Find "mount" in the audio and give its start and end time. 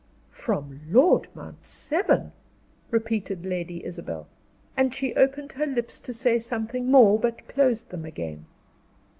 1.35-1.63